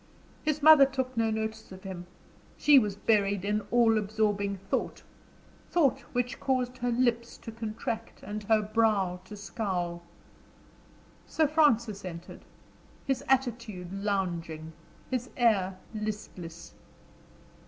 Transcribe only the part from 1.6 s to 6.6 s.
of him; she was buried in all absorbing thought thought which